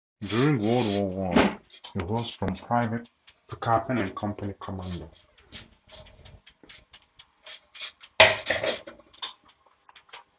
[0.21, 1.59] During World War One,
[1.93, 3.07] he rose from private
[3.49, 5.07] to captain and company commander.